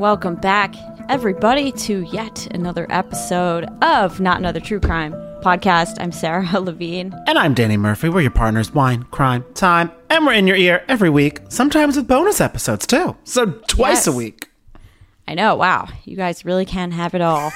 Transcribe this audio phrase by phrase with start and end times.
[0.00, 0.74] Welcome back,
[1.10, 5.12] everybody, to yet another episode of Not Another True Crime
[5.42, 5.98] podcast.
[6.00, 7.14] I'm Sarah Levine.
[7.26, 8.08] And I'm Danny Murphy.
[8.08, 12.08] We're your partners, wine, crime, time, and we're in your ear every week, sometimes with
[12.08, 13.14] bonus episodes too.
[13.24, 14.06] So twice Yes.
[14.06, 14.48] a week.
[15.28, 17.52] I know, wow, you guys really can have it all.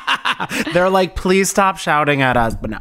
[0.72, 2.80] They're like, please stop shouting at us, but no.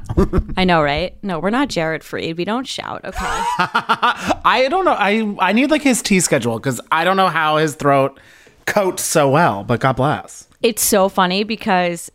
[0.57, 1.15] I know, right?
[1.23, 2.38] No, we're not Jared Freid.
[2.38, 3.17] We don't shout, okay?
[3.20, 4.95] I don't know.
[4.97, 8.20] I I need like his tea schedule because I don't know how his throat
[8.66, 10.48] coats so well, but God bless.
[10.62, 12.12] it's so funny because,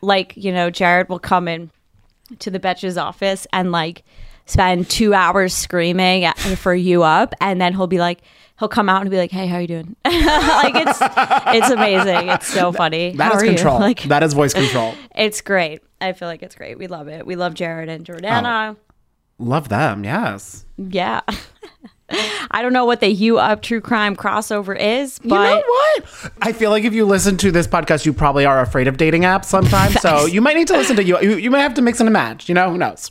[0.00, 1.70] like, you know, Jared will come in
[2.38, 4.04] to the Betches office and like
[4.46, 8.20] spend two hours screaming at, for you up, and then he'll be like,
[8.58, 12.28] he'll come out and be like, "Hey, how you doing?" like it's it's amazing.
[12.28, 13.12] It's so funny.
[13.12, 13.48] That how is you?
[13.50, 13.78] control.
[13.78, 14.94] Like that is voice control.
[15.14, 15.82] it's great.
[16.00, 16.78] I feel like it's great.
[16.78, 17.26] We love it.
[17.26, 18.12] We love Jared and oh.
[18.12, 18.76] Jordana.
[19.38, 20.64] Love them, yes.
[20.78, 21.20] Yeah.
[22.56, 26.32] I don't know what the You Up True Crime crossover is, but you know what?
[26.40, 29.24] I feel like if you listen to this podcast, you probably are afraid of dating
[29.24, 30.00] apps sometimes.
[30.00, 31.20] so you might need to listen to you.
[31.20, 32.48] You, you might have to mix and match.
[32.48, 33.10] You know, who knows?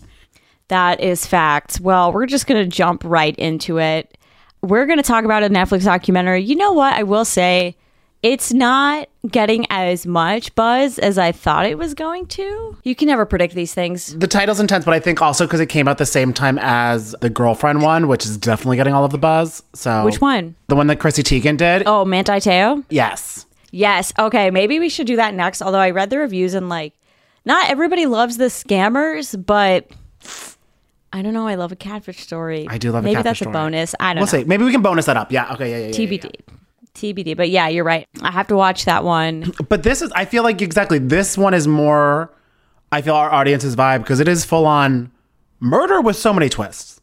[0.70, 1.80] That is fact.
[1.80, 4.18] Well, we're just going to jump right into it.
[4.64, 6.42] We're going to talk about a Netflix documentary.
[6.42, 6.96] You know what?
[6.96, 7.78] I will say
[8.26, 12.76] it's not getting as much buzz as I thought it was going to.
[12.84, 14.18] You can never predict these things.
[14.18, 17.16] The title's intense, but I think also because it came out the same time as
[17.22, 19.62] the girlfriend one, which is definitely getting all of the buzz.
[19.76, 20.56] So Which one?
[20.70, 21.84] The one that Chrissy Teigen did.
[21.86, 22.84] Oh, Manti Te'o?
[22.90, 23.46] Yes.
[23.70, 24.12] Yes.
[24.18, 24.50] Okay.
[24.50, 25.62] Maybe we should do that next.
[25.62, 26.94] Although I read the reviews and like,
[27.46, 29.88] not everybody loves the scammers, but
[31.14, 31.48] I don't know.
[31.48, 32.66] I love a catfish story.
[32.68, 33.94] I do love a Maybe that's a bonus.
[34.00, 34.20] I don't know.
[34.22, 34.46] We'll know.
[34.46, 34.50] see.
[34.50, 35.31] Maybe we can bonus that up.
[35.31, 35.53] Yeah.
[35.53, 35.70] Okay.
[35.70, 35.78] Yeah.
[35.78, 35.94] Yeah.
[35.96, 36.56] yeah, yeah, TBD.
[36.96, 37.38] TBD.
[37.38, 38.08] But yeah, you're right.
[38.22, 39.54] I have to watch that one.
[39.70, 40.12] But this is.
[40.14, 42.34] I feel like exactly this one is more.
[42.92, 45.12] I feel our audience's vibe because it is full on
[45.60, 47.02] murder with so many twists.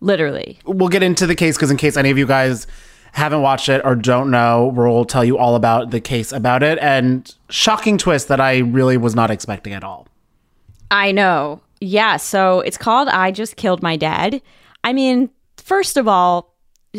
[0.00, 0.58] Literally.
[0.64, 2.66] We'll get into the case because in case any of you guys
[3.12, 6.78] haven't watched it or don't know, we'll tell you all about the case about it
[6.80, 10.08] and shocking twist that I really was not expecting at all.
[10.90, 11.60] I know.
[11.80, 12.16] Yeah.
[12.16, 14.42] So it's called I Just Killed My Dad.
[14.84, 16.54] I mean, first of all,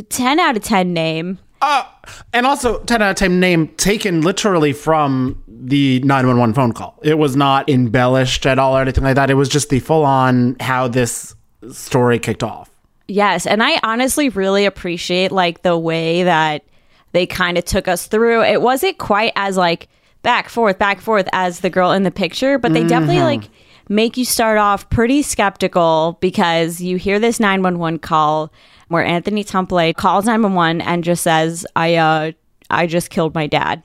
[0.10, 1.40] 10 out of 10 name.
[1.62, 1.86] Uh,
[2.34, 7.00] and also 10 out of 10 name taken literally from the 911 phone call.
[7.04, 9.30] It was not embellished at all or anything like that.
[9.30, 11.36] It was just the full on how this
[11.72, 12.70] story kicked off.
[13.08, 13.46] Yes.
[13.46, 16.64] And I honestly really appreciate like the way that
[17.12, 18.44] they kind of took us through.
[18.44, 19.88] It wasn't quite as like
[20.24, 23.54] back, forth, back, forth as the girl in the picture, but they definitely like mm-hmm.
[23.90, 28.52] Make you start off pretty skeptical because you hear this 911 call
[28.88, 32.32] where Anthony Templet calls 911 and just says, I, uh,
[32.70, 33.84] I just killed my dad.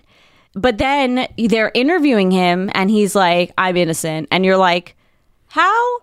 [0.54, 4.28] But then they're interviewing him and he's like, I'm innocent.
[4.30, 4.96] And you're like,
[5.48, 5.98] how?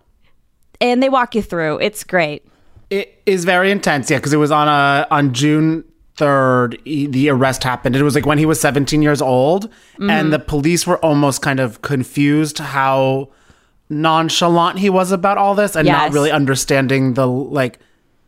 [0.82, 1.80] And they walk you through.
[1.80, 2.46] It's great.
[2.90, 5.84] It is very intense, yeah, because it was on a on June
[6.16, 6.80] third.
[6.86, 7.96] The arrest happened.
[7.96, 9.70] It was like when he was seventeen years old,
[10.00, 13.30] and the police were almost kind of confused how
[13.90, 17.80] nonchalant he was about all this, and not really understanding the like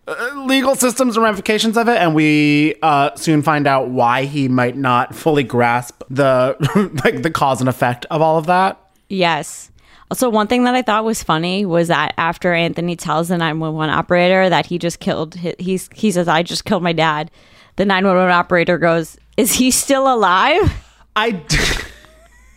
[0.07, 1.97] uh, legal systems and ramifications of it.
[1.97, 6.55] And we uh, soon find out why he might not fully grasp the
[7.03, 8.79] like the cause and effect of all of that.
[9.09, 9.71] Yes.
[10.09, 13.93] Also, one thing that I thought was funny was that after Anthony tells the 911
[13.93, 17.29] operator that he just killed, hi- he's, he says, I just killed my dad.
[17.75, 20.73] The 911 operator goes, Is he still alive?
[21.15, 21.31] I.
[21.31, 21.57] d-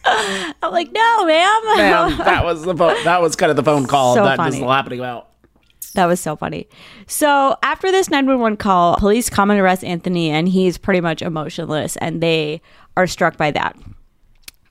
[0.62, 1.61] I'm like, No, ma'am.
[1.77, 4.56] Man, that was the phone, that was kind of the phone call So that funny.
[4.59, 5.28] is happening about.
[5.94, 6.69] That was so funny.
[7.09, 11.97] So after this 911 call, police come and arrest Anthony, and he's pretty much emotionless,
[11.97, 12.62] and they
[12.97, 13.77] are struck by that.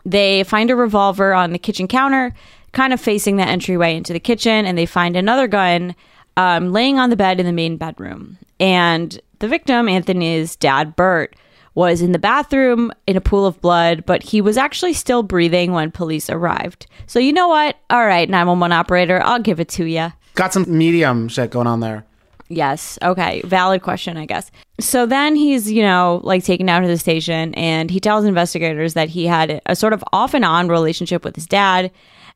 [0.06, 2.34] They find a revolver on the kitchen counter,
[2.72, 5.94] kind of facing the entryway into the kitchen, and they find another gun
[6.38, 8.38] um, laying on the bed in the main bedroom.
[8.62, 11.35] And the victim, Anthony's dad, Bert,
[11.75, 15.72] was in the bathroom in a pool of blood, but he was actually still breathing
[15.72, 16.88] when police arrived.
[17.07, 17.78] So, you know what?
[17.90, 20.12] All right, 911 operator, I'll give it to you.
[20.35, 22.06] Got some medium shit going on there.
[22.50, 22.97] Yes.
[23.03, 23.41] Okay.
[23.46, 24.50] Valid question, I guess.
[24.80, 28.95] So then he's, you know, like taken down to the station and he tells investigators
[28.95, 31.92] that he had a sort of off and on relationship with his dad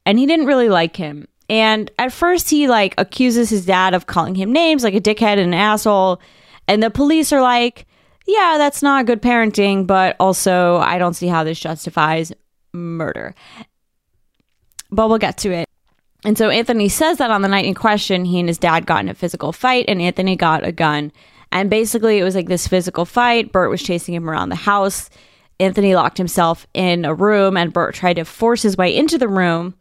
[0.05, 1.27] and he didn't really like him.
[1.49, 5.39] And at first he like accuses his dad of calling him names like a dickhead
[5.39, 6.21] and an asshole.
[6.67, 7.87] And the police are like,
[8.25, 12.31] yeah, that's not good parenting, but also I don't see how this justifies
[12.73, 13.35] murder.
[14.91, 15.67] But we'll get to it.
[16.25, 19.01] And so Anthony says that on the night in question, he and his dad got
[19.01, 21.11] in a physical fight, and Anthony got a gun.
[21.51, 23.51] And basically, it was like this physical fight.
[23.51, 25.09] Bert was chasing him around the house.
[25.59, 29.27] Anthony locked himself in a room, and Bert tried to force his way into the
[29.27, 29.75] room.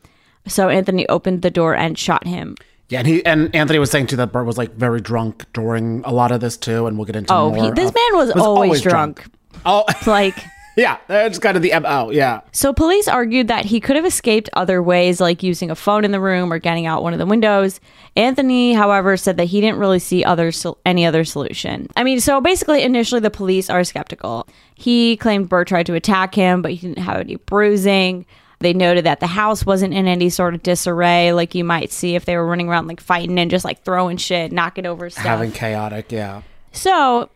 [0.47, 2.57] So Anthony opened the door and shot him.
[2.93, 6.03] Yeah, and he and Anthony was saying too that Bert was like very drunk during
[6.05, 7.65] a lot of this too, and we'll get into Oh, more.
[7.65, 9.25] he, this of- man was, always, drunk.
[9.65, 10.37] Oh, Like
[10.77, 12.11] yeah, that's kind of the mo.
[12.11, 16.05] Yeah, So police argued that he could have escaped other ways, like using a phone
[16.05, 17.81] in the room or getting out one of the windows.
[18.15, 21.89] Anthony, however, said that he didn't really see other sol- any other solution.
[21.97, 24.47] I mean, so basically, initially the police are skeptical.
[24.75, 28.27] He claimed Bert tried to attack him, but he didn't have any bruising.
[28.63, 32.15] They noted that the house wasn't in any sort of disarray, like you might see
[32.15, 35.25] if they were running around like fighting and just like throwing shit, knocking over stuff.
[35.25, 36.11] having chaotic.
[36.11, 36.43] Yeah,
[36.73, 37.29] So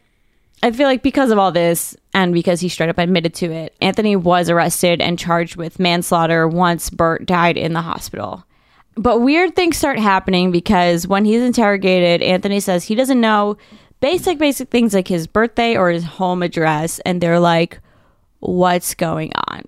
[0.62, 3.75] I feel like because of all this and because he straight up admitted to it,
[3.81, 8.44] Anthony was arrested and charged with manslaughter once Bert died in the hospital.
[8.96, 13.58] But weird things start happening because when he's interrogated, Anthony says he doesn't know
[14.00, 16.99] basic, basic things like his birthday or his home address.
[17.00, 17.81] And they're like,
[18.40, 19.64] what's going on?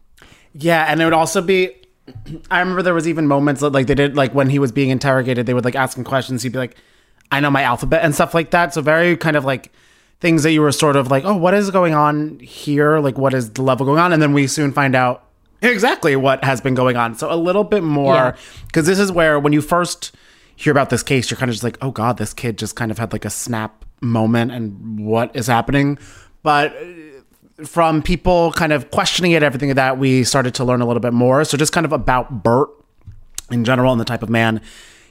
[0.58, 1.75] Yeah, and it would also be.
[2.50, 4.90] I remember there was even moments that, like they did like when he was being
[4.90, 6.43] interrogated, they would like ask him questions.
[6.43, 6.76] He'd be like,
[7.31, 8.75] "I know my alphabet" and stuff like that.
[8.75, 9.72] So very kind of like
[10.20, 12.99] things that you were sort of like, "Oh, what is going on here?
[12.99, 15.25] Like, what is the level going on?" And then we soon find out
[15.62, 17.14] exactly what has been going on.
[17.14, 20.14] So a little bit more because this is where when you first
[20.56, 22.90] hear about this case, you're kind of just like, "Oh God, this kid just kind
[22.90, 25.99] of had like a snap moment, and what is happening?"
[26.43, 26.75] But
[27.64, 31.00] from people kind of questioning it, everything like that, we started to learn a little
[31.00, 31.44] bit more.
[31.44, 32.69] So just kind of about Bert
[33.50, 34.60] in general and the type of man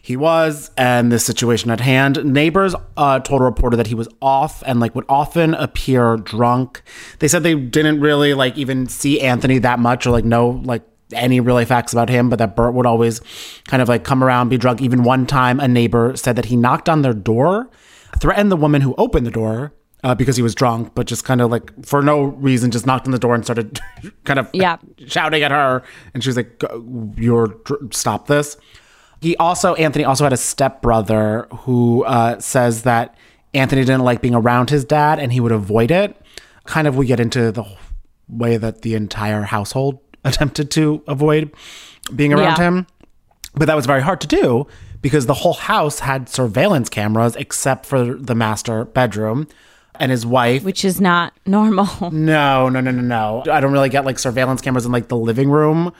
[0.07, 2.23] he was and the situation at hand.
[2.23, 6.81] Neighbors uh, told a reporter that he was off and like would often appear drunk.
[7.19, 10.83] They said they didn't really like even see Anthony that much or like know like
[11.11, 13.19] any really facts about him, but that Bert would always
[13.65, 14.81] kind of like come around, be drunk.
[14.81, 17.69] Even one time, a neighbor said that he knocked on their door,
[18.19, 19.73] threatened the woman who opened the door.
[20.03, 23.07] Uh, because he was drunk, but just kind of like for no reason, just knocked
[23.07, 23.79] on the door and started
[24.25, 24.77] kind of Yeah.
[25.07, 25.81] shouting at her,
[26.13, 26.63] and she was like,
[27.17, 27.55] "You're
[27.91, 28.57] stop this."
[29.21, 33.17] He also Anthony also had a stepbrother who uh, says that
[33.55, 36.15] Anthony didn't like being around his dad, and he would avoid it.
[36.65, 37.65] Kind of, we get into the
[38.29, 41.51] way that the entire household attempted to avoid
[42.15, 42.67] being around Yeah.
[42.67, 42.87] him,
[43.55, 44.67] but that was very hard to do
[45.01, 49.47] because the whole house had surveillance cameras except for the master bedroom.
[49.99, 51.87] And his wife Which is not normal.
[52.11, 53.43] no, no, no, no, no.
[53.51, 55.93] I don't really get like surveillance cameras in like the living room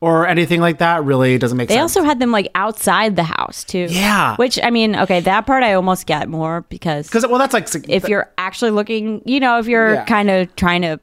[0.00, 1.04] or anything like that.
[1.04, 1.94] Really doesn't make They sense.
[1.94, 3.86] They also had them like outside the house too.
[3.90, 4.36] Yeah.
[4.36, 7.68] Which I mean, okay, that part I almost get more because Because well, that's like
[7.88, 10.04] if you're actually looking, you know, if you're Yeah.
[10.04, 10.98] kind of trying to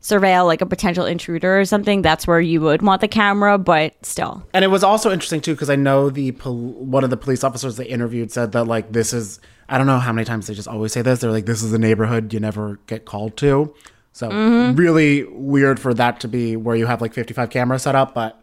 [0.00, 3.94] surveil like a potential intruder or something, that's where you would want the camera, but
[4.06, 4.44] still.
[4.54, 7.42] and it was also interesting too because I know the pol- one of the police
[7.42, 10.54] officers they interviewed said that like this is I don't know how many times they
[10.54, 11.20] just always say this.
[11.20, 13.74] They're like this is a neighborhood you never get called to.
[14.12, 14.30] So
[14.74, 18.42] really weird for that to be where you have like 55 cameras set up, but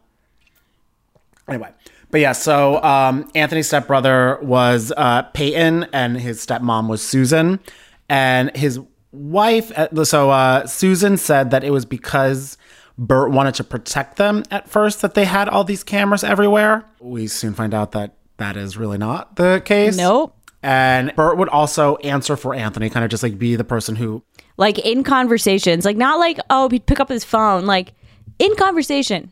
[1.50, 1.70] anyway.
[2.12, 7.60] But yeah, so um, Anthony's stepbrother was uh, Peyton, and his stepmom was Susan,
[8.08, 8.80] and his
[9.12, 9.72] wife.
[9.78, 12.58] uh, So uh, Susan said that it was because
[12.98, 16.86] Bert wanted to protect them at first that they had all these cameras everywhere.
[17.02, 19.98] We soon find out that that is really not the case.
[19.98, 20.38] Nope.
[20.66, 24.24] And Bert would also answer for Anthony, kind of just like be the person who
[24.58, 27.94] Like in conversations, like not like, oh, he'd pick up his phone, like
[28.40, 29.32] in conversation.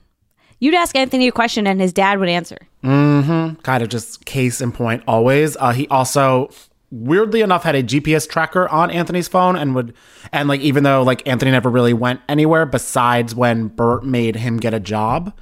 [0.60, 2.60] You'd ask Anthony a question and his dad would answer.
[2.84, 3.62] Mm-hmm.
[3.62, 5.58] Kind of just case in point always.
[5.58, 6.52] Uh, he also
[6.92, 9.96] weirdly enough had a GPS tracker on Anthony's phone and would
[10.32, 14.58] and like even though like Anthony never really went anywhere besides when Bert made him
[14.58, 15.36] get a job,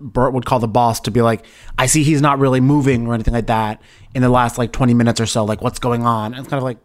[0.00, 1.44] Bert would call the boss to be like,
[1.78, 3.80] I see he's not really moving or anything like that
[4.14, 5.44] in the last like 20 minutes or so.
[5.44, 6.34] Like what's going on?
[6.34, 6.78] And it's kind of like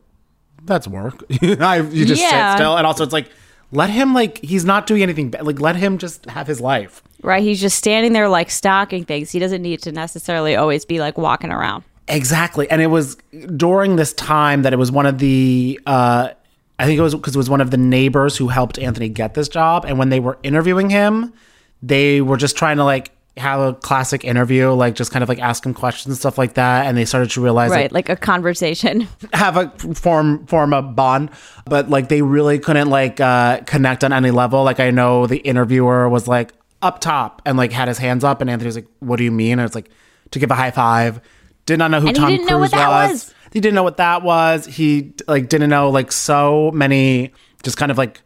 [0.63, 1.23] that's work.
[1.41, 2.51] I, you just Yeah.
[2.53, 3.29] sit still and also it's like
[3.71, 7.01] let him like he's not doing anything ba- like let him just have his life.
[7.21, 7.43] Right?
[7.43, 9.31] He's just standing there like stocking things.
[9.31, 11.83] He doesn't need to necessarily always be like walking around.
[12.07, 12.69] Exactly.
[12.71, 13.15] And it was
[13.55, 16.29] during this time that it was one of the uh
[16.77, 19.33] I think it was because it was one of the neighbors who helped Anthony get
[19.33, 19.83] this job.
[19.85, 21.33] And when they were interviewing him,
[21.81, 25.39] they were just trying to like have a classic interview, like just kind of like
[25.39, 26.85] ask him questions and stuff like that.
[26.85, 27.91] And they started to realize Right?
[27.91, 29.07] Like a conversation.
[29.33, 31.29] have a form form a bond.
[31.65, 34.63] But like they really couldn't like uh connect on any level.
[34.63, 38.41] Like I know the interviewer was like up top and like had his hands up
[38.41, 39.53] and Anthony was like, What do you mean?
[39.53, 39.89] And it's like
[40.31, 41.21] to give a high five.
[41.65, 42.71] Did not know who And Tom Cruise was.
[42.73, 43.33] was.
[43.53, 44.65] He didn't know what that was.
[44.65, 47.31] He like didn't know like so many
[47.63, 48.21] just kind of like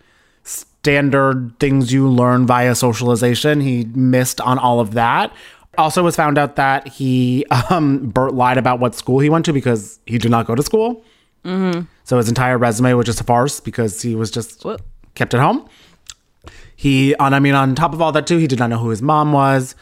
[0.84, 3.62] standard things you learn via socialization.
[3.62, 5.34] He missed on all of that.
[5.78, 9.54] Also was found out that he um Bert lied about what school he went to
[9.54, 11.04] because he did not go to school.
[11.46, 14.78] So his entire resume was just a farce because he was just Whoa.
[15.16, 15.68] kept at home.
[16.76, 18.90] He, on I mean, on top of all that too, he did not know who
[18.90, 19.76] his mom was,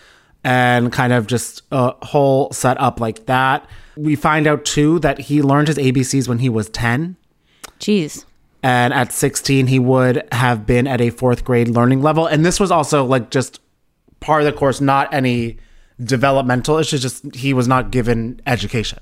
[0.44, 3.68] and kind of just a whole setup like that.
[3.96, 7.16] We find out too that he learned his ABCs when he was ten.
[7.80, 8.26] Jeez.
[8.64, 12.28] And at 16, he would have been at a fourth grade learning level.
[12.28, 13.60] And this was also like just
[14.20, 15.58] part of the course, not any
[16.04, 19.00] developmental issues, just he was not given education.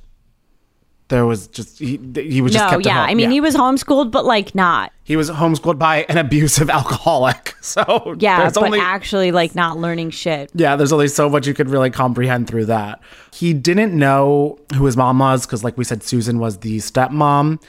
[1.10, 3.02] There was just, he, he was just No, kept yeah.
[3.02, 4.94] I mean, he was homeschooled, but like not.
[5.04, 7.56] he was homeschooled by an abusive alcoholic.
[7.62, 10.52] So Yeah, but only, actually like not learning shit.
[10.54, 13.02] yeah, there's only so much you could really comprehend through that.
[13.34, 17.62] He didn't know who his mom was because, like we said, Susan was the stepmom.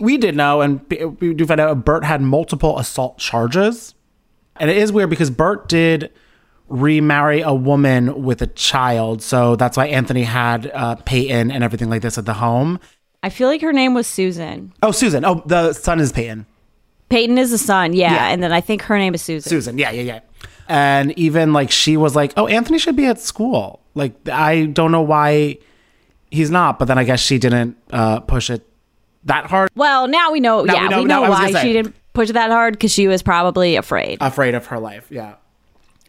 [0.00, 0.80] We did know, and
[1.20, 3.94] we do find out Bert had multiple assault charges.
[4.56, 6.10] And it is weird because Bert did
[6.68, 9.22] remarry a woman with a child.
[9.22, 12.78] So that's why Anthony had uh, Peyton and everything like this at the home.
[13.22, 14.72] I feel like her name was Susan.
[14.82, 15.24] Oh, Susan.
[15.24, 16.46] Oh, the son is Peyton.
[17.08, 18.28] Peyton is the son, yeah, Yeah.
[18.28, 19.48] and then I think her name is Susan.
[19.48, 19.78] Susan.
[19.78, 20.20] Yeah, yeah, yeah.
[20.68, 24.92] And even like she was like, "Oh, Anthony should be at school." Like I don't
[24.92, 25.56] know why
[26.30, 28.67] he's not, but then I guess she didn't uh, push it
[29.28, 29.70] that hard.
[29.74, 30.62] Well, now we know.
[30.64, 32.74] Now yeah, we we know- know, now I was why she didn't push that hard
[32.74, 34.18] because she was probably afraid.
[34.20, 35.06] Afraid of her life.
[35.10, 35.34] Yeah.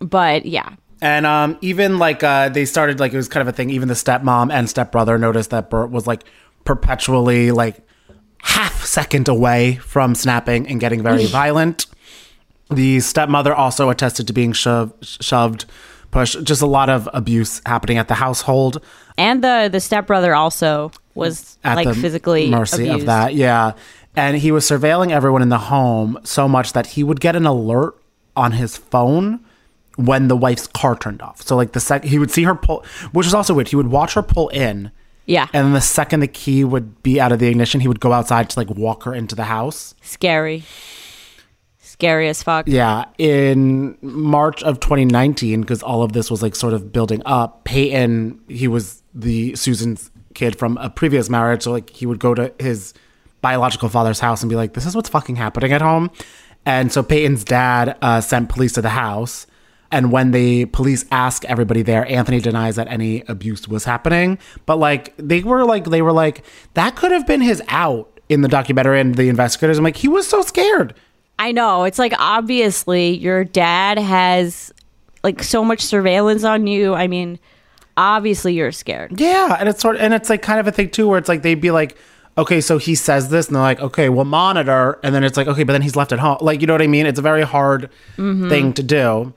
[0.02, 3.56] but yeah, And um, even like uh, they started like it was kind of a
[3.56, 3.70] thing.
[3.70, 6.24] Even the stepmom and stepbrother noticed that Bert was like
[6.66, 7.76] perpetually like
[8.42, 11.86] half second away from snapping and getting very violent.
[12.72, 15.66] The stepmother also attested to being shoved, shoved,
[16.12, 16.44] pushed.
[16.44, 18.82] Just a lot of abuse happening at the household.
[19.18, 23.02] and the the stepbrother also was at like physically mercy abused.
[23.02, 23.34] of that.
[23.36, 23.74] Yeah,
[24.16, 27.46] and he was surveilling everyone in the home so much that he would get an
[27.46, 27.96] alert
[28.36, 29.40] on his phone
[29.96, 31.42] when the wife's car turned off.
[31.42, 33.68] So like the sec, he would see her pull, which is also weird.
[33.68, 34.92] He would watch her pull in,
[35.26, 38.00] Yeah, and then the second the key would be out of the ignition, he would
[38.00, 39.94] go outside to like walk her into the house.
[40.02, 40.64] scary,
[41.80, 42.66] scary as fuck.
[42.68, 47.66] Yeah, in March of 2019, because all of this was like sort of building up.
[47.66, 52.34] Peyton, he was the Susan's kid from a previous marriage, so like he would go
[52.34, 52.94] to his
[53.42, 56.10] biological father's house and be like, "This is what's fucking happening at home."
[56.66, 59.48] And so Peyton's dad uh, sent police to the house.
[59.92, 64.38] And when the police ask everybody there, Anthony denies that any abuse was happening.
[64.66, 66.44] But like they were like they were like
[66.76, 69.78] that could have been his out in the documentary and the investigators.
[69.78, 70.94] I'm like he was so scared.
[71.40, 71.86] I know.
[71.86, 74.72] It's like obviously your dad has
[75.24, 76.94] like so much surveillance on you.
[76.94, 77.40] I mean,
[78.00, 79.20] obviously you're scared.
[79.20, 81.28] Yeah, and it's sort of, and it's like kind of a thing too, where it's
[81.28, 81.98] like they'd be like,
[82.38, 85.48] okay, so he says this, and they're like, okay, we'll monitor, and then it's like,
[85.48, 87.06] okay, but then he's left at home, like you know what I mean?
[87.06, 89.34] It's a very hard thing to do.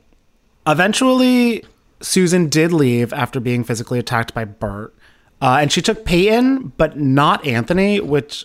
[0.67, 1.65] Eventually,
[2.01, 4.95] Susan did leave after being physically attacked by Bert,
[5.41, 8.45] uh, and she took Peyton, but not Anthony, which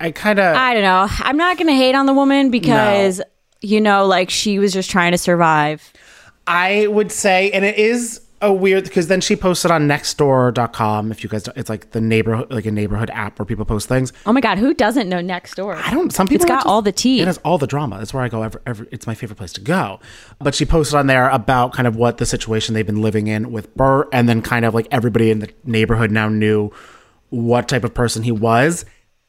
[0.00, 1.06] I kind of I don't know.
[1.18, 3.20] I'm not going to hate on the woman because
[3.60, 5.92] you know, like she was just trying to survive.
[6.46, 11.12] I would say, and it is a weird because then she posted on Nextdoor.com.
[11.12, 14.12] If you guys, it's like the neighborhood, like a neighborhood app where people post things.
[14.26, 15.76] Oh my god, who doesn't know nextdoor?
[15.76, 16.12] I don't.
[16.12, 17.20] Some people It's got just- all the tea.
[17.20, 17.98] It has all the drama.
[17.98, 18.42] That's where I go.
[18.42, 20.00] Every, every, it's my favorite place to go.
[20.38, 23.52] But she posted on there about kind of what the situation they've been living in
[23.52, 26.70] with Bert, and then kind of like everybody in the neighborhood now knew
[27.28, 28.84] what type of person he was.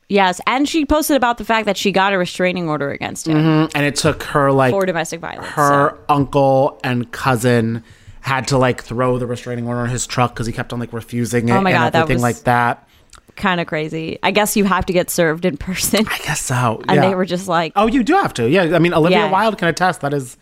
[0.10, 3.38] Yes, and she posted about the fact that she got a restraining order against him
[3.38, 5.48] mm-hmm, And it took her like for domestic violence.
[5.48, 5.98] her so.
[6.10, 7.82] uncle and cousin
[8.21, 10.93] had to like throw the restraining order on his truck because he kept on like
[10.93, 12.87] refusing it Oh my and God, that everything was- like that.
[13.35, 14.19] kind of crazy.
[14.23, 16.05] I guess you have to get served in person.
[16.07, 16.81] I guess so.
[16.89, 18.49] And they were just like, Oh, you do have to.
[18.49, 18.75] Yeah.
[18.75, 19.31] I mean, Olivia Yeah.
[19.31, 20.37] Wilde can attest that is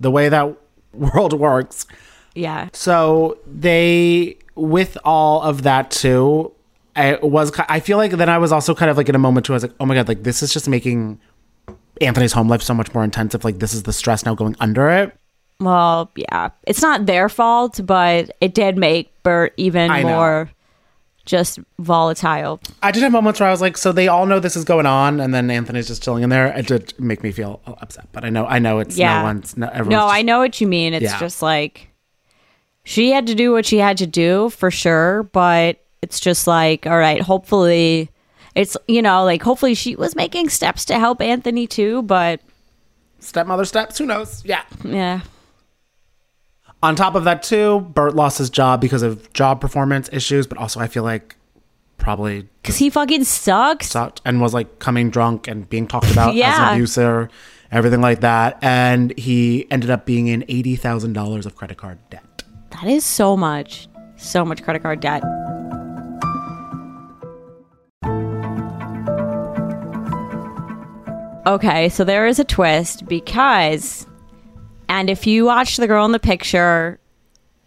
[0.00, 0.56] the way that
[0.92, 1.86] world works.
[2.34, 2.68] yeah.
[2.72, 6.52] So they, with all of that too,
[6.94, 7.52] I was.
[7.68, 9.52] I feel like then I was also kind of like in a moment too.
[9.52, 11.20] I was like, oh my god, like this is just making
[12.00, 13.44] Anthony's home life so much more intensive.
[13.44, 15.14] Like this is the stress now going under it.
[15.60, 16.50] Well, yeah.
[16.66, 20.08] It's not their fault, but it did make Bert even I know.
[20.08, 20.50] more
[21.24, 22.60] just volatile.
[22.82, 24.86] I did have moments where I was like, so they all know this is going
[24.86, 26.46] on, and then Anthony's just chilling in there.
[26.56, 29.18] It did make me feel upset, but I know, I know it's Yeah.
[29.18, 30.94] no one's, no, everyone's No, just- I know what you mean.
[30.94, 31.18] It's Yeah.
[31.18, 31.88] just like
[32.84, 36.86] she had to do what she had to do for sure, but it's just like,
[36.86, 38.08] all right, hopefully
[38.54, 42.40] it's, you know, like hopefully she was making steps to help Anthony too, but
[43.18, 43.98] stepmother steps.
[43.98, 44.42] Who knows?
[44.44, 44.62] Yeah.
[44.84, 45.22] yeah.
[46.82, 50.58] On top of that, too, Bert lost his job because of job performance issues, but
[50.58, 51.36] also I feel like
[51.98, 53.88] probably Cause he fucking sucks.
[53.88, 57.30] sucked and was like coming drunk and being talked about as an abuser,
[57.72, 58.58] everything like that.
[58.62, 62.44] And he ended up being in eighty thousand dollars of credit card debt.
[62.70, 65.22] That is so much, so much credit card debt.
[71.46, 74.04] Okay, so there is a twist because,
[74.88, 76.98] and if you watch the girl in the picture,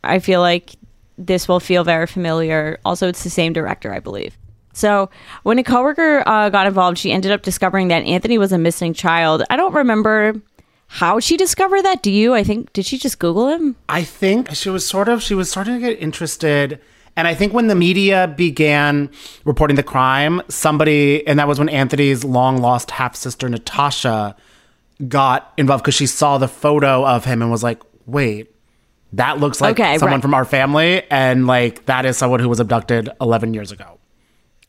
[0.04, 0.76] I feel like
[1.18, 2.80] this will feel very familiar.
[2.86, 4.38] Also, it's the same director, I believe.
[4.74, 5.10] So
[5.44, 8.94] when a coworker uh, got involved, she ended up discovering that Anthony was a missing
[8.94, 9.44] child.
[9.50, 10.42] I don't remember
[10.88, 12.02] how she discovered that.
[12.02, 12.34] Do you?
[12.34, 13.76] I think did she just Google him?
[13.90, 16.80] I think she was sort of she was starting to get interested.
[17.16, 19.10] And I think when the media began
[19.44, 24.38] reporting the crime, somebody, and that was when Anthony's long lost half sister, Natasha,
[25.08, 28.54] got involved because she saw the photo of him and was like, wait,
[29.14, 30.22] that looks like Okay, someone right.
[30.22, 31.04] from our family.
[31.10, 34.00] And like, that is someone who was abducted 11 years ago.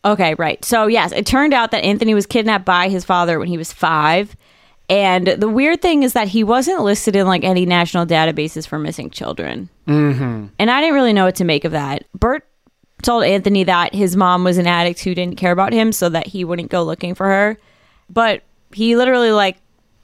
[0.04, 0.64] Okay, right.
[0.64, 3.72] So, yes, it turned out that Anthony was kidnapped by his father when he was
[3.72, 4.34] five.
[4.88, 8.78] And the weird thing is that he wasn't listed in like any national databases for
[8.78, 9.68] missing children.
[9.86, 10.46] Mm-hmm.
[10.58, 12.06] And I didn't really know what to make of that.
[12.14, 12.46] Bert
[13.02, 16.26] told Anthony that his mom was an addict who didn't care about him so that
[16.26, 17.58] he wouldn't go looking for her.
[18.08, 19.58] But he literally like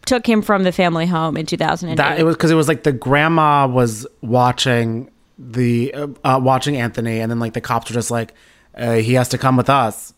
[0.07, 1.97] took him from the family home in 2008.
[1.97, 6.77] That it was because it was like the grandma was watching the uh, uh, watching
[6.77, 8.33] Anthony, and then like the cops were just like,
[8.75, 10.15] uh, he has to come with us.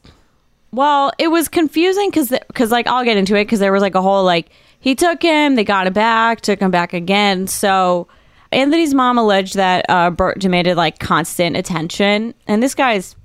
[0.70, 3.94] Well, it was confusing because because like I'll get into it because there was like
[3.94, 7.46] a whole like he took him, they got him back, took him back again.
[7.46, 8.06] So
[8.52, 13.16] Anthony's mom alleged that uh, Bert demanded like constant attention, and this guy's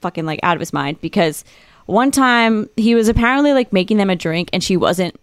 [0.00, 1.44] fucking like out of his mind because
[1.86, 5.16] one time he was apparently like making them a drink and she wasn't.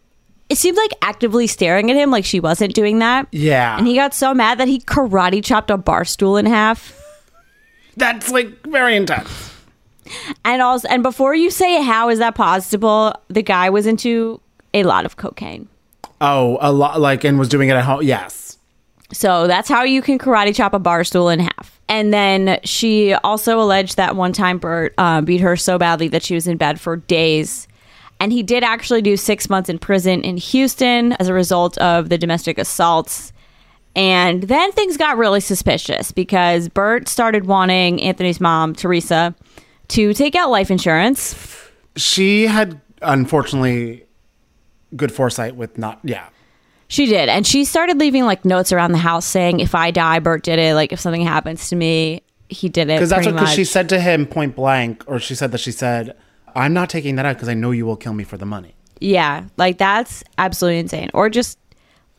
[0.49, 3.27] It seemed like actively staring at him like she wasn't doing that.
[3.31, 3.77] Yeah.
[3.77, 6.95] And he got so mad that he karate chopped a bar stool in half.
[7.97, 9.53] That's like very intense.
[10.43, 14.41] And also, and before you say how is that possible, the guy was into
[14.73, 15.67] a lot of cocaine.
[16.21, 18.01] Oh, a lot like and was doing it at home.
[18.01, 18.57] Yes.
[19.11, 21.79] So that's how you can karate chop a bar stool in half.
[21.87, 26.21] And then she also alleged that one time Bert uh, beat her so badly that
[26.23, 27.67] she was in bed for days.
[28.19, 32.09] And he did actually do six months in prison in Houston as a result of
[32.09, 33.31] the domestic assaults.
[33.95, 39.33] And then things got really suspicious because Bert started wanting Anthony's mom, Teresa,
[39.89, 41.33] to take out life insurance.
[41.95, 44.05] She had unfortunately
[44.95, 46.27] good foresight with not yeah.
[46.88, 47.29] She did.
[47.29, 50.60] And she started leaving like notes around the house saying, if I die, Bert did
[50.60, 50.73] it.
[50.73, 52.97] Like if something happens to me, he did it.
[52.97, 56.17] Because that's what she said to him point blank, or she said that she said,
[56.55, 58.75] I'm not taking that out because I know you will kill me for the money.
[58.99, 59.45] Yeah.
[59.57, 61.09] Like that's absolutely insane.
[61.13, 61.57] Or just,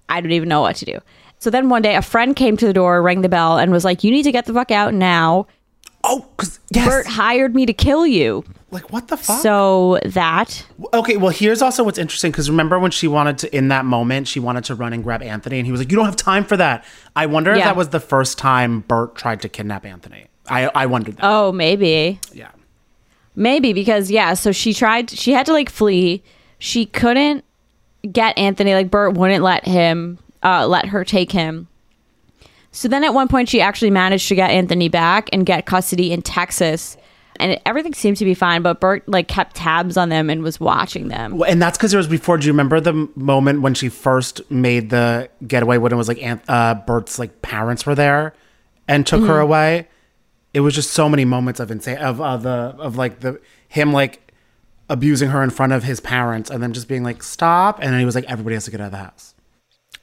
[0.08, 0.98] I don't even know what to do.
[1.38, 3.84] So then one day a friend came to the door, rang the bell, and was
[3.84, 5.46] like, you need to get the fuck out now.
[6.04, 6.86] Oh, because yes.
[6.86, 8.42] Bert hired me to kill you.
[8.70, 9.40] like what the fuck?
[9.42, 10.64] So that,
[10.94, 14.26] Okay, well, here's also what's interesting because remember when she wanted to, in that moment,
[14.26, 16.44] she wanted to run and grab Anthony, and he was like, "You don't have time
[16.44, 20.26] for that." I wonder if that was the first time Bert tried to kidnap Anthony.
[20.48, 21.24] I I wondered that.
[21.26, 22.18] oh, maybe.
[22.32, 22.48] yeah,
[23.40, 26.22] Maybe because yeah, so she tried she had to like flee.
[26.58, 27.42] She couldn't
[28.12, 31.66] get Anthony like Bert wouldn't let him uh let her take him.
[32.70, 36.12] So then at one point she actually managed to get Anthony back and get custody
[36.12, 36.98] in Texas.
[37.36, 40.42] And it, everything seemed to be fine, but Bert like kept tabs on them and
[40.42, 41.38] was watching them.
[41.38, 42.36] well, and that's because it was before.
[42.36, 46.18] Do you remember the moment when she first made the getaway when it was like
[46.18, 48.34] Anth- uh, Bert's like parents were there
[48.86, 49.88] and took her away?
[50.52, 53.92] It was just so many moments of insane of uh, the of like the him
[53.92, 54.32] like
[54.88, 58.00] abusing her in front of his parents and then just being like stop and then
[58.00, 59.34] he was like everybody has to get out of the house.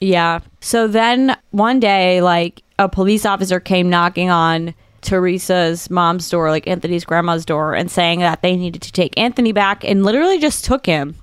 [0.00, 0.40] Yeah.
[0.60, 6.66] So then one day, like a police officer came knocking on Teresa's mom's door, like
[6.66, 10.64] Anthony's grandma's door, and saying that they needed to take Anthony back and literally just
[10.64, 11.16] took him.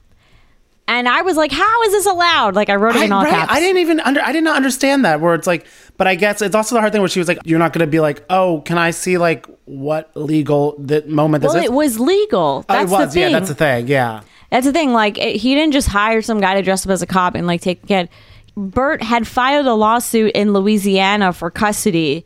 [0.87, 2.55] And I was like, how is this allowed?
[2.55, 3.51] Like I wrote it I, in all right, caps.
[3.51, 5.65] I didn't even under I did not understand that where it's like
[5.97, 7.85] but I guess it's also the hard thing where she was like you're not going
[7.85, 11.65] to be like oh can I see like what legal the moment this well, is
[11.65, 12.65] it was legal.
[12.69, 13.31] Oh, That's it was the thing.
[13.31, 14.21] yeah that's the thing yeah
[14.51, 14.93] That's the thing.
[14.93, 17.47] Like it, he didn't just hire some guy to dress up as a cop and
[17.47, 18.09] like take a kid.
[18.55, 22.25] Bert had filed a lawsuit in Louisiana for custody,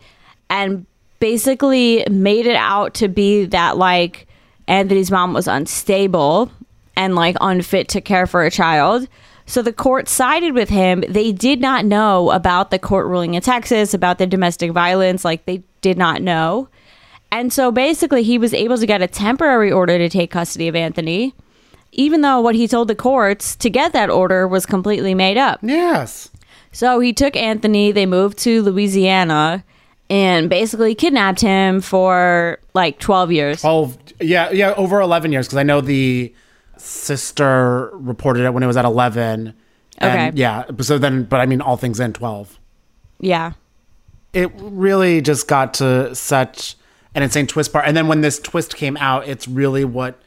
[0.50, 0.86] and
[1.20, 4.28] basically made it out to be that like
[4.68, 6.52] Anthony's mom was unstable
[7.00, 9.08] and like unfit to care for a child.
[9.46, 11.04] So the court sided with him.
[11.08, 15.24] They did not know about the court ruling in Texas about the domestic violence.
[15.24, 16.68] Like they did not know.
[17.32, 20.76] And so basically, he was able to get a temporary order to take custody of
[20.76, 21.34] Anthony,
[21.94, 25.60] even though what he told the courts to get that order was completely made up.
[25.62, 26.30] yes
[26.74, 29.64] So he took Anthony, they moved to Louisiana,
[30.10, 33.62] and basically kidnapped him for like 12 years.
[33.62, 36.34] 12 yeah yeah over 11 years because I know the
[36.80, 39.54] sister reported it when it was at 11
[39.98, 40.32] and Okay.
[40.36, 42.60] yeah so then but I mean all things in 12
[43.20, 43.52] Yeah.
[44.34, 46.76] it really just got to such
[47.16, 47.86] an insane twist part.
[47.88, 50.22] And then when this twist came out, it's really what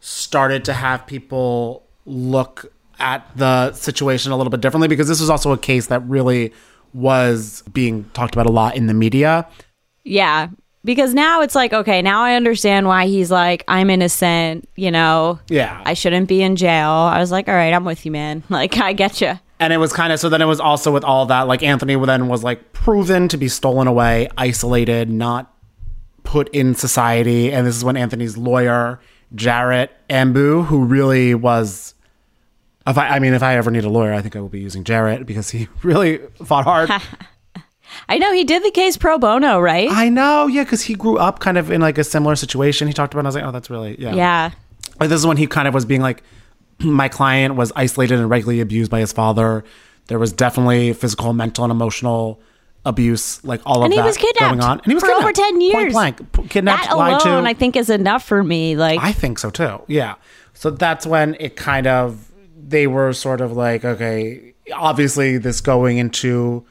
[0.00, 5.30] started to have people look at the situation a little bit differently because this was
[5.30, 6.52] also a case that really
[6.92, 9.46] was being talked about a lot in the media.
[10.04, 10.48] Yeah.
[10.86, 15.38] Because now it's like, okay, now I understand why he's like, I'm innocent, you know,
[15.48, 15.82] Yeah.
[15.84, 16.88] I shouldn't be in jail.
[16.88, 18.42] I was like, all right, I'm with you, man.
[18.48, 19.38] Like, I get you.
[19.60, 21.96] and it was kind of so then it was also with all that like Anthony
[22.06, 25.52] then was like proven to be stolen away, isolated, not
[26.22, 29.00] put in society, and this is when Anthony's lawyer
[29.34, 31.94] Jarrett Ambeau, who really was.
[32.86, 34.60] If I, I mean, if I ever need a lawyer, I think I will be
[34.60, 36.88] using Jarrett because he really fought hard.
[38.08, 39.88] I know he did the case pro bono, right?
[39.90, 42.88] I know, yeah, because he grew up kind of in like a similar situation.
[42.88, 43.20] He talked about.
[43.20, 44.14] It, I was like, oh, that's really yeah.
[44.14, 44.50] yeah.
[45.00, 46.22] Like this is when he kind of was being like,
[46.80, 49.64] my client was isolated and regularly abused by his father.
[50.08, 52.40] There was definitely physical, mental, and emotional
[52.84, 54.78] abuse, like all And of he that was kidnapped going on.
[54.78, 55.74] And he was for over 10 years.
[55.74, 57.28] point blank, kidnapped, That lied to.
[57.28, 58.76] alone, I think, is enough for me.
[58.76, 59.82] Like, I think so too.
[59.88, 60.14] Yeah.
[60.54, 65.98] So that's when it kind of they were sort of like, okay, obviously this going
[65.98, 66.64] into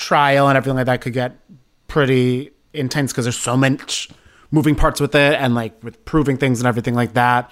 [0.00, 1.36] trial and everything like that could get
[1.86, 4.08] pretty intense because there's so much
[4.50, 7.50] moving parts with it and like with proving things and everything like that.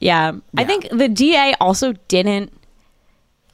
[0.00, 0.32] Yeah.
[0.56, 2.52] I think the DA also didn't.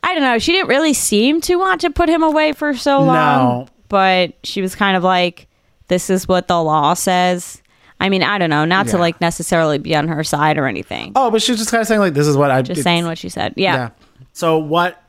[0.03, 0.39] I don't know.
[0.39, 3.61] She didn't really seem to want to put him away for so long.
[3.61, 3.69] No.
[3.89, 5.49] But she was kind of like,
[5.89, 7.61] this is what the law says.
[8.01, 8.65] I mean, I don't know.
[8.65, 11.13] Not to like necessarily be on her side or anything.
[11.17, 13.19] Oh, but she's just kind of saying like, this is what I Just saying what
[13.19, 13.53] she said.
[13.57, 13.75] Yeah.
[13.75, 13.91] Yeah.
[14.33, 15.03] So what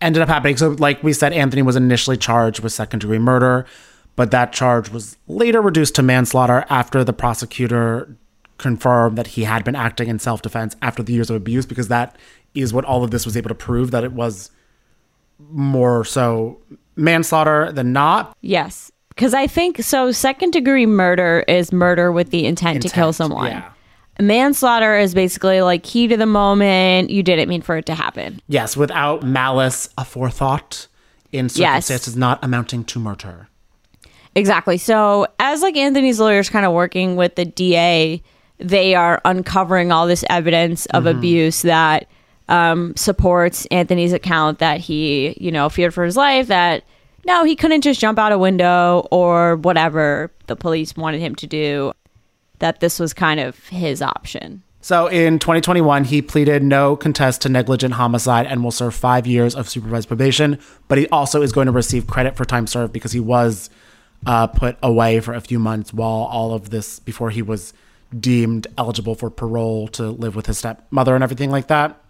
[0.00, 0.56] ended up happening?
[0.56, 3.66] So like we said, Anthony was initially charged with second degree murder,
[4.16, 8.16] but that charge was later reduced to manslaughter after the prosecutor
[8.58, 11.88] confirmed that he had been acting in self defense after the years of abuse, because
[11.88, 12.16] that
[12.54, 14.50] is what all of this was able to prove that it was
[15.50, 16.58] more so
[16.96, 18.36] manslaughter than not.
[18.40, 18.90] Yes.
[19.10, 20.12] Because I think so.
[20.12, 23.50] Second degree murder is murder with the intent, to kill someone.
[23.50, 23.70] yeah.
[24.20, 27.10] Manslaughter is basically like key to the moment.
[27.10, 28.40] You didn't mean for it to happen.
[28.48, 30.86] Yes, without malice aforethought
[31.32, 31.54] in Yes.
[31.86, 33.48] circumstances not amounting to murder.
[34.34, 34.78] Exactly.
[34.78, 38.22] So, as like Anthony's lawyers kind of working with the DA,
[38.58, 42.08] they are uncovering all this evidence of abuse that
[42.48, 46.82] um, supports Anthony's account that he, you know, feared for his life, that
[47.26, 51.46] no, he couldn't just jump out a window or whatever the police wanted him to
[51.46, 51.92] do,
[52.58, 54.62] that this was kind of his option.
[54.80, 59.54] So in 2021, he pleaded no contest to negligent homicide and will serve five years
[59.54, 60.58] of supervised probation.
[60.86, 63.70] But he also is going to receive credit for time served because he was
[64.24, 67.72] uh, put away for a few months while all of this, before he was
[68.18, 72.00] deemed eligible for parole to live with his stepmother and everything like that.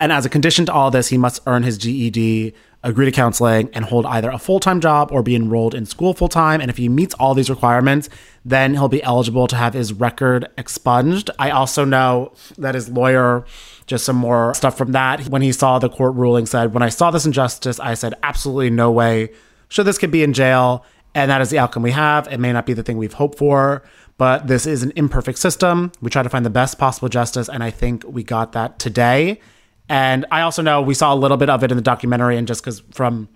[0.00, 3.70] And as a condition to all this, he must earn his GED, agree to counseling,
[3.72, 6.60] and hold either a full time job or be enrolled in school full time.
[6.60, 8.08] And if he meets all these requirements,
[8.44, 11.30] then he'll be eligible to have his record expunged.
[11.38, 13.44] I also know that his lawyer,
[13.86, 16.90] just some more stuff from that, when he saw the court ruling, said, When I
[16.90, 19.30] saw this injustice, I said, absolutely no way
[19.68, 20.84] should this kid be in jail.
[21.16, 22.26] And that is the outcome we have.
[22.28, 23.84] It may not be the thing we've hoped for,
[24.18, 25.92] but this is an imperfect system.
[26.00, 29.40] We try to find the best possible justice, and I think we got that today.
[29.88, 32.46] And I also know we saw a little bit of it in the documentary, and
[32.48, 33.28] just because from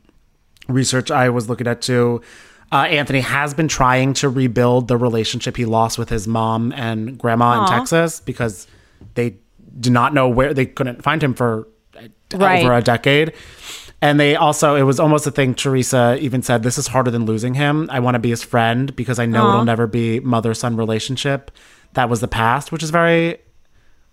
[0.68, 2.22] research I was looking at too,
[2.72, 7.18] uh, Anthony has been trying to rebuild the relationship he lost with his mom and
[7.18, 8.66] grandma in Texas because
[9.14, 9.36] they
[9.80, 12.02] did not know where they couldn't find him for uh,
[12.34, 12.62] Right.
[12.64, 13.32] over a decade.
[14.02, 17.24] And they also, it was almost a thing Teresa even said, this is harder than
[17.24, 17.88] losing him.
[17.90, 19.48] I want to be his friend because I know Aw.
[19.50, 21.50] it'll never be mother son relationship.
[21.94, 23.38] That was the past, which is very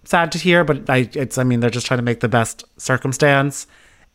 [0.05, 2.63] sad to hear, but I, it's, I mean, they're just trying to make the best
[2.77, 3.67] circumstance.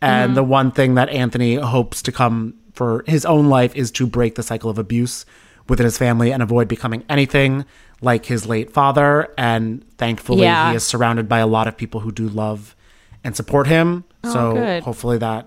[0.02, 0.34] And mm-hmm.
[0.34, 4.34] the one thing that Anthony hopes to come for his own life is to break
[4.36, 5.26] the cycle of abuse
[5.68, 7.64] within his family and avoid becoming anything
[8.00, 9.28] like his late father.
[9.36, 10.70] And thankfully, Yeah.
[10.70, 12.74] he is surrounded by a lot of people who do love
[13.22, 14.04] and support him.
[14.24, 14.82] Oh, so good.
[14.82, 15.46] hopefully that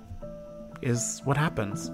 [0.82, 1.90] is what happens.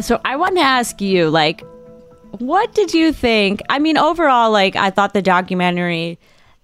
[0.00, 1.64] So I want to ask you, like,
[2.40, 3.60] what did you think?
[3.68, 6.18] I mean, overall, like, I thought the documentary,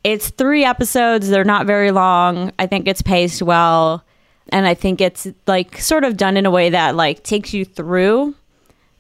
[0.05, 1.29] it's three episodes.
[1.29, 2.53] They're not very long.
[2.59, 4.05] I think it's paced well.
[4.51, 7.65] And I think it's, like, sort of done in a way that, like, takes you
[7.65, 8.35] through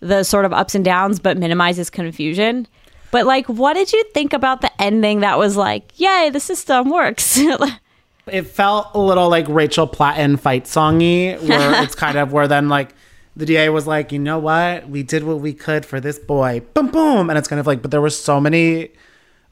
[0.00, 2.66] the sort of ups and downs, but minimizes confusion.
[3.10, 6.90] But, like, what did you think about the ending that was like, yay, the system
[6.90, 7.38] works?
[8.26, 12.68] it felt a little like Rachel Platten fight songy, where it's kind of where then
[12.68, 12.94] like
[13.36, 16.60] the DA was like, you know what, we did what we could for this boy,
[16.74, 18.90] boom boom, and it's kind of like, but there were so many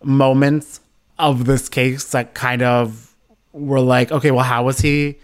[0.03, 0.81] moments
[1.19, 3.15] of this case that kind of
[3.53, 5.19] were like, okay, well, how was he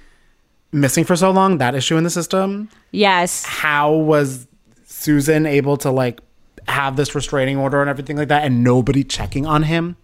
[0.72, 1.58] missing for so long?
[1.58, 2.68] That issue in the system.
[2.92, 3.44] yes.
[3.44, 4.46] How was
[4.84, 6.20] Susan able to like
[6.68, 9.96] have this restraining order and everything like that, and nobody checking on him?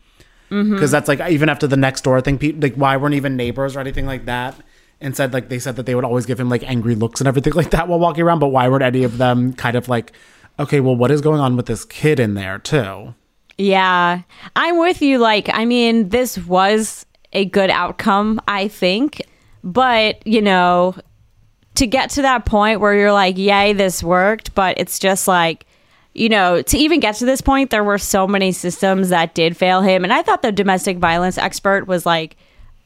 [0.50, 0.74] Mm-hmm.
[0.74, 3.80] because that's like even after the next door thing, like why weren't even neighbors or
[3.80, 4.54] anything like that
[5.02, 7.28] and said like they said that they would always give him like angry looks and
[7.28, 8.38] everything like that while walking around.
[8.38, 10.12] But why weren't any of them kind of like,
[10.58, 13.14] okay, well, what is going on with this kid in there too?
[13.58, 14.22] Yeah,
[14.56, 15.18] I'm with you.
[15.18, 19.22] Like, I mean, this was a good outcome, I think.
[19.62, 20.96] But, you know,
[21.76, 25.66] to get to that point where you're like, yay, this worked, but it's just like,
[26.14, 29.56] you know, to even get to this point, there were so many systems that did
[29.56, 30.04] fail him.
[30.04, 32.36] And I thought the domestic violence expert was like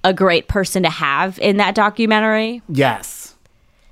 [0.06, 2.62] a great person to have in that documentary.
[2.68, 3.34] Yes.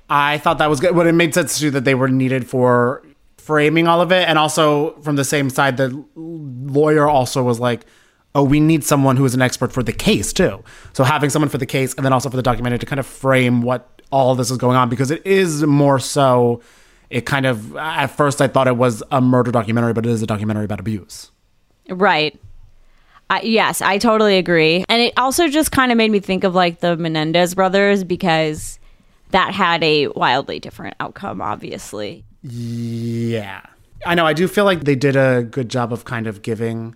[0.09, 0.95] I thought that was good.
[0.95, 3.03] But it made sense too that they were needed for
[3.37, 4.27] framing all of it.
[4.27, 7.85] And also from the same side, the lawyer also was like,
[8.33, 10.63] oh, we need someone who is an expert for the case too.
[10.93, 13.05] So having someone for the case and then also for the documentary to kind of
[13.05, 16.61] frame what all this is going on because it is more so
[17.09, 20.21] it kind of at first I thought it was a murder documentary, but it is
[20.21, 21.31] a documentary about abuse.
[21.89, 22.39] Right.
[23.29, 24.85] I, yes, I totally agree.
[24.87, 28.79] And it also just kind of made me think of like the Menendez brothers because
[29.31, 32.23] that had a wildly different outcome, obviously.
[32.43, 33.61] Yeah.
[34.05, 34.25] I know.
[34.25, 36.93] I do feel like they did a good job of kind of giving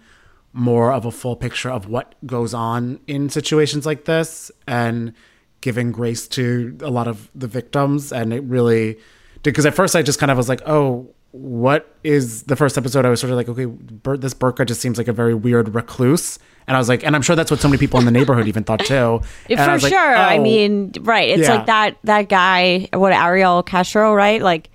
[0.53, 5.13] more of a full picture of what goes on in situations like this and
[5.61, 8.13] giving grace to a lot of the victims.
[8.13, 8.93] And it really
[9.41, 9.51] did.
[9.51, 13.05] Because at first I just kind of was like, oh, what is the first episode?
[13.05, 15.75] I was sort of like, okay, Bert, this Burka just seems like a very weird
[15.75, 16.39] recluse.
[16.67, 18.47] And I was like, and I'm sure that's what so many people in the neighborhood
[18.47, 19.21] even thought too.
[19.49, 20.15] And For I like, sure.
[20.15, 20.41] I oh.
[20.41, 21.29] mean, right.
[21.29, 21.55] It's Yeah.
[21.55, 24.41] like that that guy, what Ariel Castro, right?
[24.41, 24.69] Like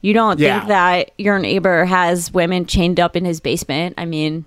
[0.00, 0.58] you don't Yeah.
[0.60, 3.94] think that your neighbor has women chained up in his basement.
[3.98, 4.44] I mean,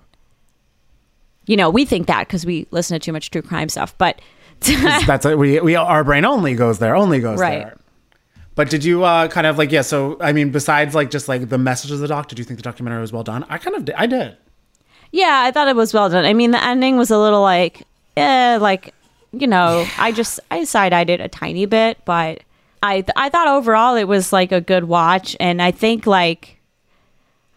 [1.46, 4.20] you know, we think that because we listen to too much true crime stuff, but
[4.60, 5.36] that's it.
[5.36, 7.64] We, we our brain only goes there, only goes Right.
[7.64, 7.76] there.
[8.54, 9.82] But did you uh, kind of like yeah?
[9.82, 12.58] So I mean, besides like just like the message of the doc, did you think
[12.58, 13.44] the documentary was well done?
[13.48, 13.94] I kind of did.
[13.96, 14.36] I did.
[15.10, 16.24] Yeah, I thought it was well done.
[16.24, 17.82] I mean, the ending was a little like,
[18.16, 18.94] eh, like,
[19.32, 22.42] you know, I just I side eyed it a tiny bit, but
[22.82, 26.58] I I thought overall it was like a good watch, and I think like,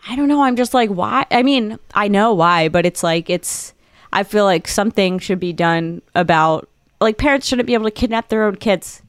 [0.08, 1.26] I don't know, I'm just like, why?
[1.32, 3.74] I mean, I know why, but it's like it's.
[4.14, 6.70] I feel like something should be done about
[7.02, 9.02] like parents shouldn't be able to kidnap their own kids.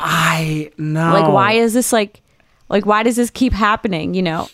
[0.00, 1.12] I know.
[1.12, 2.22] Like, why is this like,
[2.68, 4.14] like why does this keep happening?
[4.14, 4.48] You know?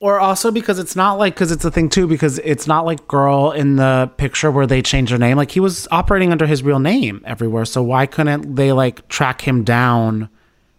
[0.00, 3.06] Or also because it's not like because it's a thing too because it's not like
[3.06, 5.36] girl in the picture where they changed their name.
[5.36, 7.66] Like he was operating under his real name everywhere.
[7.66, 10.30] So why couldn't they like track him down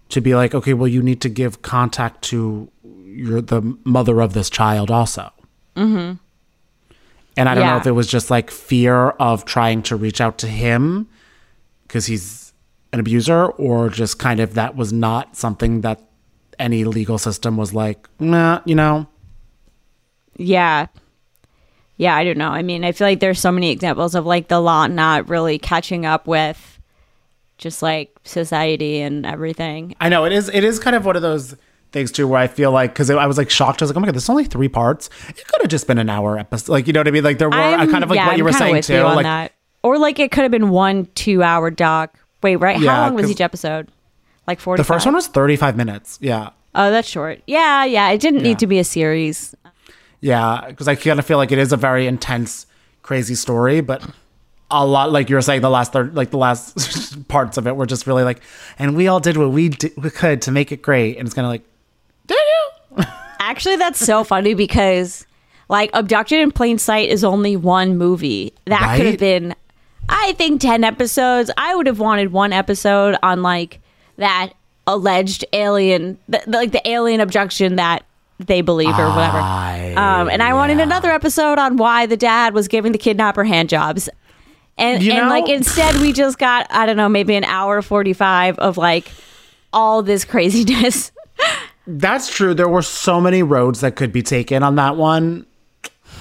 [0.09, 4.33] to be like, okay, well you need to give contact to your the mother of
[4.33, 5.31] this child also.
[5.75, 6.15] Mm-hmm.
[7.37, 10.39] And I don't know if it was just like fear of trying to reach out
[10.39, 11.07] to him
[11.83, 12.40] because he's
[12.93, 16.01] an abuser, or just kind of that was not something that
[16.59, 19.07] any legal system was like, nah, you know.
[20.37, 20.87] Yeah.
[21.97, 22.49] Yeah, I don't know.
[22.49, 25.59] I mean, I feel like there's so many examples of like the law not really
[25.59, 26.79] catching up with
[27.57, 29.95] just like society and everything.
[30.01, 30.49] I know it is.
[30.49, 31.55] It is kind of one of those
[31.91, 33.81] things too, where I feel like because I was like shocked.
[33.81, 35.09] I was like, oh my god, this is only three parts.
[35.29, 36.71] It could have just been an hour episode.
[36.71, 37.23] Like you know what I mean?
[37.23, 38.95] Like there were I I'm- kind of like yeah, what you I'm were saying too.
[38.95, 39.53] you Like that.
[39.83, 42.17] Or like it could have been one two hour doc.
[42.43, 42.79] Wait, right?
[42.79, 43.89] Yeah, How long was each episode?
[44.47, 46.17] Like 40 the first one was thirty five minutes.
[46.21, 47.41] Yeah, Oh, that's short.
[47.47, 48.09] Yeah, yeah.
[48.09, 48.47] It didn't Yeah.
[48.47, 49.53] need to be a series.
[50.21, 50.65] yeah.
[50.67, 52.65] Because I kind of feel like it is a very intense,
[53.03, 54.03] crazy story, but.
[54.73, 57.75] A lot, like you were saying, the last third, like the last parts of it
[57.75, 58.39] were just really like,
[58.79, 61.35] and we all did what we, did, we could to make it great, and it's
[61.35, 61.63] kind of like,
[62.25, 62.37] did
[62.97, 63.03] you?
[63.41, 65.25] Actually, that's so funny because
[65.67, 68.53] like Abducted in Plain Sight is only one movie.
[68.63, 69.55] That could have been
[70.11, 71.49] I think 10 episodes.
[71.57, 73.79] I would have wanted one episode on like
[74.17, 74.51] that
[74.87, 78.03] alleged alien th- like the alien abduction that
[78.39, 79.37] they believe or whatever.
[79.39, 83.43] I- Um, and I wanted another episode on why the dad was giving the kidnapper
[83.43, 84.09] hand jobs.
[84.77, 88.57] And, You and like instead we just got I don't know maybe an hour 45
[88.59, 89.11] of like
[89.73, 91.11] all this craziness.
[91.87, 92.53] That's true.
[92.53, 95.45] There were so many roads that could be taken on that one.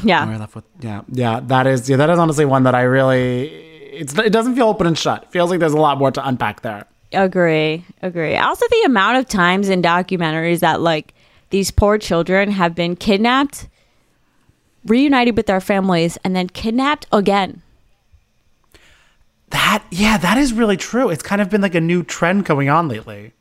[0.03, 0.27] yeah.
[0.55, 1.41] With yeah, yeah.
[1.41, 1.97] That is yeah.
[1.97, 3.67] That is honestly one that I really.
[3.93, 5.25] It's it doesn't feel open and shut.
[5.25, 6.87] It feels like there's a lot more to unpack there.
[7.13, 8.37] Agree, agree.
[8.37, 11.13] Also, the amount of times in documentaries that like
[11.51, 13.69] these poor children have been kidnapped,
[14.87, 17.63] reunited with their families, and then kidnapped again.
[19.51, 21.11] That yeah, that is really true.
[21.11, 23.33] It's kind of been like a new trend going on lately.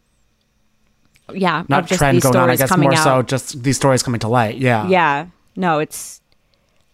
[1.31, 2.49] Yeah, Not just trend going on.
[2.49, 4.57] I guess coming more so just these stories coming to light.
[4.57, 6.21] Yeah, Yeah, no, it's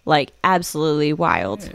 [0.04, 1.70] like absolutely wild.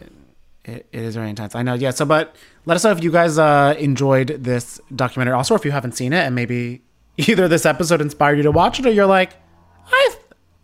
[0.70, 1.54] It, it is very intense.
[1.54, 1.74] I know.
[1.74, 1.90] Yeah.
[1.90, 5.34] So, but let us know if you guys uh, enjoyed this documentary.
[5.34, 6.82] Also, if you haven't seen it, and maybe
[7.16, 9.32] either this episode inspired you to watch it, or you're like,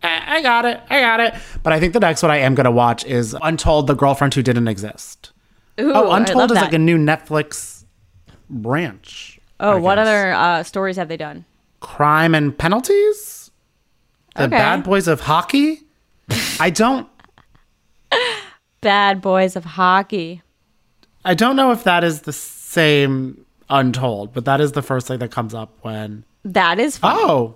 [0.03, 1.33] I, I got it, I got it.
[1.63, 4.41] But I think the next one I am gonna watch is Untold: The Girlfriend Who
[4.43, 5.31] Didn't Exist.
[5.79, 6.65] Ooh, oh, Untold is that.
[6.65, 7.83] like a new Netflix
[8.49, 9.39] branch.
[9.59, 10.07] Oh, I what guess.
[10.07, 11.45] other uh, stories have they done?
[11.79, 13.51] crime and penalties?
[14.35, 14.49] The Okay.
[14.57, 15.81] bad boys of hockey?
[16.59, 17.07] I don't
[18.87, 20.41] Bad Boys of Hockey.
[21.25, 25.19] I don't know if that is the same untold, but that is the first thing
[25.19, 27.13] that comes up when That is fun.
[27.19, 27.55] Oh.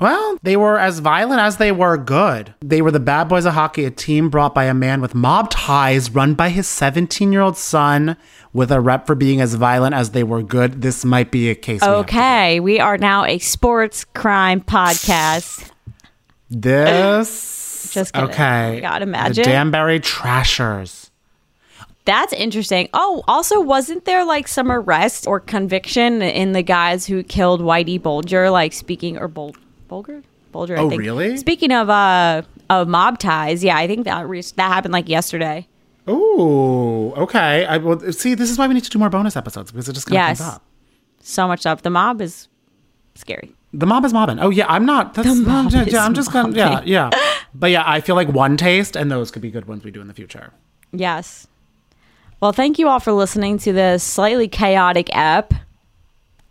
[0.00, 2.54] Well, they were as violent as they were good.
[2.58, 5.48] They were the bad boys of hockey, a team brought by a man with mob
[5.50, 8.16] ties, run by his 17 year old son,
[8.52, 10.82] with a rep for being as violent as they were good.
[10.82, 11.82] This might be a case.
[11.82, 15.70] we Okay, we are now a sports crime podcast.
[16.50, 17.61] This.
[17.92, 18.30] Just kidding.
[18.30, 18.80] Okay.
[18.80, 19.42] God, imagine.
[19.44, 21.10] The Danbury Trashers.
[22.04, 22.88] That's interesting.
[22.94, 28.02] Oh, also, wasn't there like some arrest or conviction in the guys who killed Whitey
[28.02, 28.50] Bulger?
[28.50, 29.54] Like speaking or Bol-
[29.86, 30.76] Bulger, Bulger.
[30.76, 31.00] I Oh, think.
[31.00, 31.36] really?
[31.36, 35.68] Speaking of uh of mob ties, yeah, I think that re- that happened like yesterday.
[36.08, 37.64] Oh, okay.
[37.66, 38.34] I will see.
[38.34, 40.28] This is why we need to do more bonus episodes because it just kind of
[40.28, 40.38] Yes.
[40.40, 40.62] comes up.
[41.20, 41.82] So much stuff.
[41.82, 42.48] The mob is
[43.14, 43.52] scary.
[43.72, 44.40] The mob is mobbing.
[44.40, 45.14] Oh yeah, I'm not.
[45.14, 46.54] That's, mob yeah, is yeah, I'm just gonna.
[46.56, 47.10] Yeah, yeah.
[47.54, 50.00] But yeah, I feel like one taste, and those could be good ones we do
[50.00, 50.52] in the future.
[50.92, 51.46] Yes.
[52.40, 55.54] Well, thank you all for listening to this slightly chaotic ep.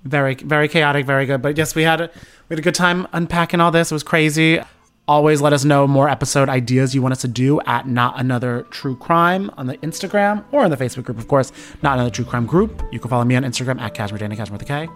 [0.04, 1.42] Very, very chaotic, very good.
[1.42, 2.10] But yes, we had a,
[2.50, 3.92] we had a good time unpacking all this.
[3.92, 4.62] It was crazy.
[5.08, 8.66] Always let us know more episode ideas you want us to do at Not Another
[8.70, 11.52] True Crime on the Instagram or in the Facebook group, of course.
[11.82, 12.82] Not Another True Crime group.
[12.92, 14.90] You can follow me on Instagram at Cashmere Danny Cashmere with a K.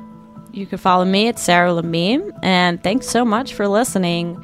[0.54, 2.32] You can follow me at Sarah Levine.
[2.42, 4.44] And thanks so much for listening.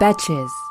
[0.00, 0.69] Betches.